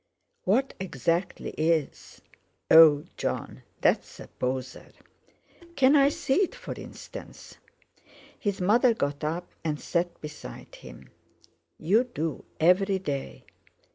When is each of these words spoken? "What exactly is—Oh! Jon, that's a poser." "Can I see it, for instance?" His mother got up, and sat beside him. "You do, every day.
"What 0.45 0.73
exactly 0.79 1.51
is—Oh! 1.51 3.03
Jon, 3.17 3.61
that's 3.81 4.19
a 4.19 4.29
poser." 4.29 4.87
"Can 5.75 5.95
I 5.95 6.09
see 6.09 6.37
it, 6.37 6.55
for 6.55 6.73
instance?" 6.73 7.59
His 8.39 8.59
mother 8.59 8.95
got 8.95 9.23
up, 9.23 9.51
and 9.63 9.79
sat 9.79 10.19
beside 10.19 10.73
him. 10.73 11.11
"You 11.77 12.05
do, 12.05 12.45
every 12.59 12.97
day. 12.97 13.45